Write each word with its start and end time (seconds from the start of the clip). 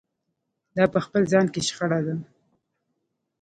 دا 0.75 0.83
په 0.93 0.99
خپل 1.05 1.23
ځان 1.31 1.45
کې 1.53 1.61
شخړه 1.67 1.99
ده. 2.05 2.15